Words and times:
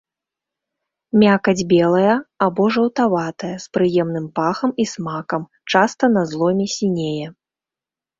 Мякаць 1.23 1.65
белая 1.73 2.15
або 2.45 2.63
жаўтаватая 2.77 3.49
з 3.65 3.75
прыемным 3.79 4.25
пахам 4.39 4.73
і 4.85 4.87
смакам, 4.93 5.45
часта 5.75 6.05
на 6.15 6.23
зломе 6.33 6.67
сінее. 6.79 7.27